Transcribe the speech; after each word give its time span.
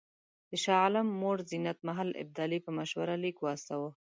د 0.49 0.51
شاه 0.63 0.79
عالم 0.85 1.07
مور 1.21 1.37
زینت 1.49 1.77
محل 1.87 2.09
ابدالي 2.23 2.59
په 2.65 2.71
مشوره 2.77 3.13
لیک 3.23 3.37
واستاوه. 3.41 3.89